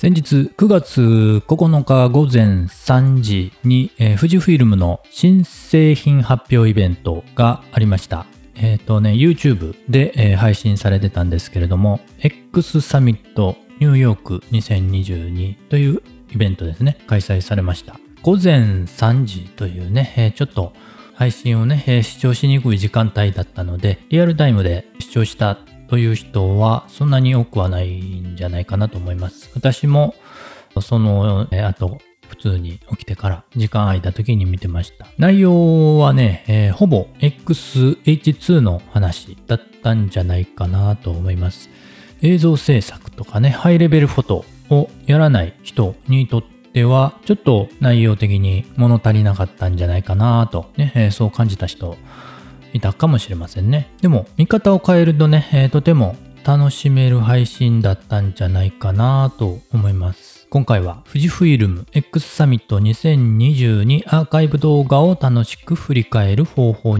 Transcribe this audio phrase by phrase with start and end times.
[0.00, 1.02] 先日9月
[1.46, 8.24] 9日午前3時に、えー、富士フィルムの新製品発表イベントがありました。
[8.54, 18.00] えっ、ー、とね、YouTube で、えー、配信されてたんですけれども、X サミットニューヨーク2022というイベントですね、開催されました。
[18.22, 20.72] 午前3時というね、えー、ちょっと
[21.12, 25.58] 配信をね、えー、視聴しにくい時間帯だったので、リアルタイムで視聴した
[25.90, 29.50] という人はそんなに多くはないんじゃないかなと思います。
[29.56, 30.14] 私も
[30.80, 35.08] その後、普通に起きてから時間空いた時に見てました。
[35.18, 41.68] 内容はね、えー、ほぼ XH2 の話だったんじゃないかなと思います。
[42.22, 51.96] 映像制作とかね、ハイレベルフォトをやらない人にとっては、ちょっと内容的に物足りなかったんじゃないかなと、ね、えー、そう感じた人
[52.72, 53.92] いたかもしれませんね。
[54.00, 60.46] でも、見方を変えるとね、えー、とても楽しめる配信だったんじゃないかなと思います。
[60.50, 66.90] 今回は富士フイルム X サミット2022アーカイブ動画を楽しく振り返る方法。
[66.92, 66.98] は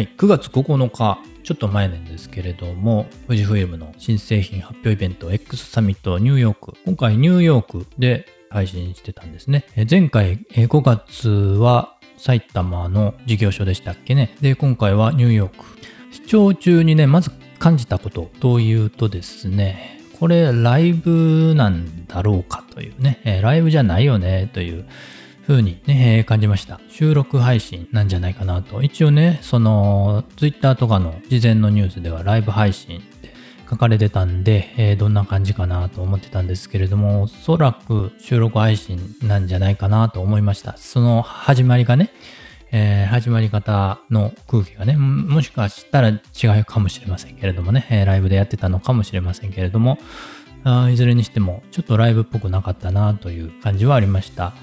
[0.00, 6.72] い、9月9日、ちょっと前なんですけれども、富士フイルムの新製品発表イベント X サミットニューヨーク。
[6.84, 9.64] 今回ニューヨークで配信してたんですね。
[9.88, 14.36] 前回5月は埼玉の事業所でしたっけね。
[14.40, 15.64] で、今回はニューヨーク。
[16.10, 24.84] 視聴中にね、まず感じたことというとですね、これライブなんだろうかというね、えライブじゃないよねという
[25.46, 26.80] 風にね、え感じました。
[26.88, 28.82] 収録配信なんじゃないかなと。
[28.82, 33.02] 一応ね、その、ツイッターとかの事前のニュースではライブ配信
[33.68, 40.76] 書かれてたんで、えー、どんな感じかなと思ってたんですけれども、おそらく収録配信なんじゃないかなと思いました。
[40.76, 42.10] その始まりがね、
[42.72, 46.20] えー、始まり方の空気がね、もしかしたら違
[46.60, 49.98] うかもしれませんけれどもね、え、ライブでやってたのかもしれませんけれども、
[50.64, 54.54] あいずれにしてもちょっとライブっぽくなかったなという感じはありました。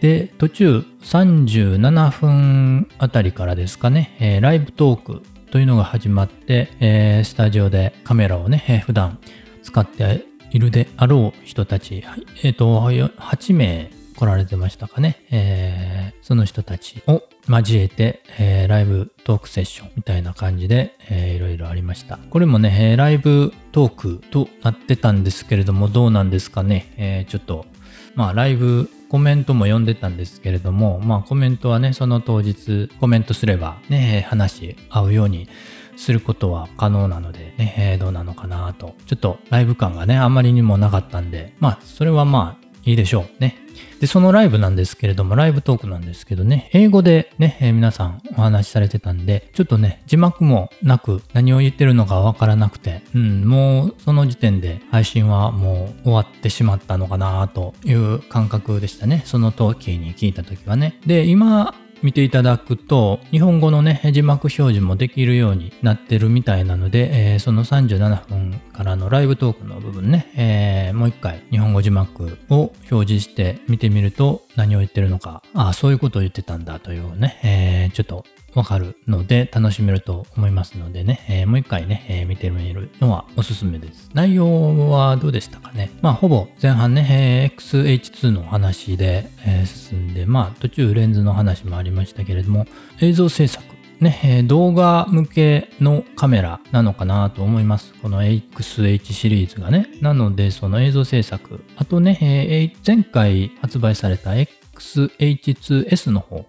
[0.00, 9.18] で、途中37分あたりからですかね、えー、ライブトークというのが始まって、えー、スタジオでカメラをね、えー、普段
[9.62, 12.04] 使っているであろう人たち、
[12.42, 15.24] えっ、ー、と、8名来られてましたかね。
[15.30, 22.18] えー、その人たちを交えて、えー、ライブトークセッションみたいな感じで、えー、いろいろありました。
[22.30, 26.92] これもね、ライブトークとなってたんですけれども、どうなんですかね。
[26.96, 27.66] えー、ちょっと、
[28.14, 35.48] まあ、ライブコメントも読んでたんですけれども、まあコメントはね、その当日コメントすればね、話し合うように
[35.96, 38.94] することは可能なので、ね、どうなのかなと。
[39.06, 43.56] ちょっとライブ感がね、あまりにもなかったんで、まあそれはまあいいでしょうね。
[44.00, 59.22] で、そのライブなんですけれども、ライブトークなんですけどね、英語でね、えー、皆さんお話しされてたんで、ちょっとね、字幕もなく何を言ってるのかわからなくて、うん、もうその時点で配信はもう終わってしまったのかなという感覚でしたね。
[59.24, 60.98] その時に聞いた時はね。
[61.06, 84.10] で、今、見ていただくと、日本語のね、字幕表示もできるようになってるみたいなので、えー、その37分からのライブトークの分ね、えー、もう一回日本語字幕を表示して見てみると何を言ってるのか、ああ、そういうことを言ってたんだというね、えー、ちょっとわかるので楽しめると思いますのでね、えー、もう一回ね、えー、見てみるのはおすすめです。
[84.14, 85.90] 内容はどうでしたかね？
[86.00, 92.66] まあほぼ前半ね、えー、XH2 の話で、え進んで、まあ途中レンズの話もありましたけれども、
[93.00, 93.67] 映像制作
[94.00, 97.94] ね、動画向けのカメラなのかなと思います。
[97.94, 99.88] この XH シリーズがね。
[100.00, 101.64] なので、その映像制作。
[101.76, 106.46] あとね、え前回発売された XH2S の方。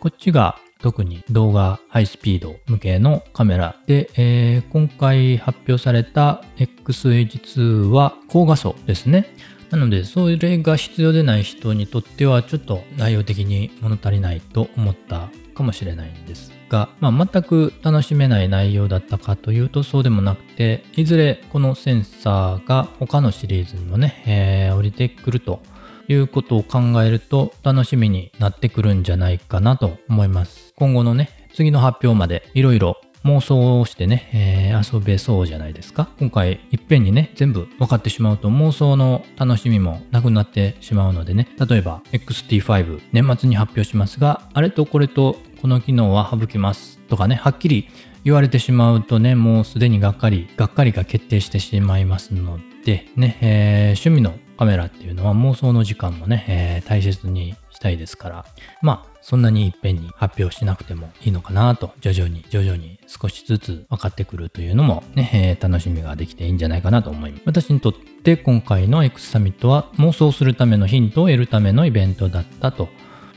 [0.00, 9.34] こっちが特に動画ハイスピード向けのカメラで、えー、今回発表された XH2 は高画素ですね。
[9.70, 25.60] なので、それが必要でない人にとっては、ちょっと内容的に物足りないと思ったかもしれないんですが、まあ、全く楽しめない内容だったかというとそうでもなくて、いずれこのセンサーが他のシリーズにもね、えー、降りてくると
[26.08, 30.72] いうことを考えると楽しみになってくるんじゃないかなと思います。
[30.76, 36.08] 今後のね、次の発表までいろいろ妄想をしてね、えー、遊べそうじゃないですか。
[36.18, 47.88] 今回いっぺんにね、全部分かってしまうと妄想の楽しみもなくなってしまうのでね、例えば XT5 年末に発表しますが、あれとこれとこの機能は省きますとかね、はっきり
[48.24, 58.46] 言われてしまうとね、もうすでにがっかり、がっかりが決定してしまいますので、ね、えー、趣味のカメラっていうのは妄想の時間もね、えー、大切にしたいですから、
[58.82, 67.42] まあ、そんなにいっぺんに発表しなくてもいいのかなと、徐々に徐々に少しずつ分かってくるというのもね、えー、楽しみができていいんじゃないかなと思います。
[67.46, 72.88] 私にとって今回の X サミットは妄想するためのヒントを得るためのイベントだったと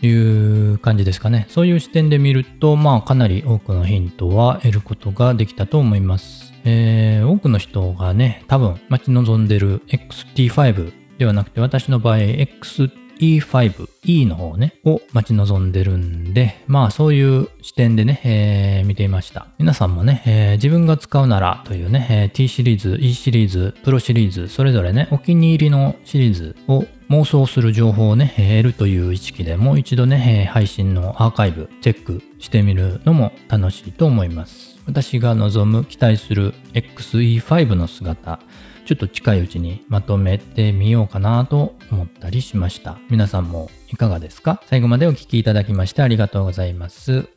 [0.02, 1.46] いう感じですかね。
[1.50, 6.52] そういう視点で見ると、まあかなり多くのヒントは得ることができたと思います。
[6.64, 19.46] えー、多くの人がね、多分待ち望んでる XT5 ではなくて私の場合 XE5、E の方ね、を待ち望んでるんで、まあそういう視点でね、えー、見ていました。
[19.60, 34.80] 皆さんもね、えー、自分が使うならというね、えー、T シリーズ、E シリーズ、プロシリーズ、それぞれね、お気に入りのシリーズを妄想する情報をね、得るという意識でもう一度ね、配信のアーカイブチェックしてみるのも楽しいと思います。
[34.88, 38.40] 私が望む期待する XE5 の姿、
[38.86, 42.98] ちょっと近いうちにまとめてみようかなと思ったりしました。
[43.10, 44.62] 皆さんもいかがですか？
[44.66, 47.30] 最後までお聴きいただきましてありがとうございます。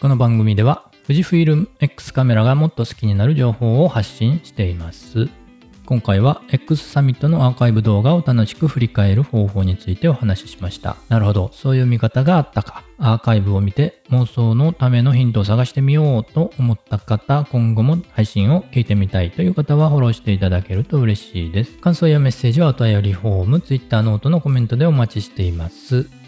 [0.00, 5.28] この番組では富士フイルム X カメラがもっと好きになる情報を発信しています。
[5.92, 10.96] 今回は X サミットのアーカイブ動画を楽しく振り返る方法についてお話ししました。
[11.10, 12.82] なるほど、そういう見方があったか。
[12.96, 21.72] アーカイブを見て妄想のためのヒントを探してみようと思った方、今後も配信を聞いてみたいという方はフォローしていただけると嬉しいです。
[21.72, 26.21] 感想やメッセージはお便りフォーム、Twitter ノートのコメントでお待ちしています。